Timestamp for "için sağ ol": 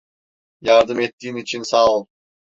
1.35-2.05